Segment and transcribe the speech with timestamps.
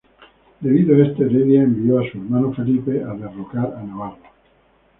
[0.61, 4.17] Debido a esto Heredia envió a su hermano Felipe a derrocar a Navarro.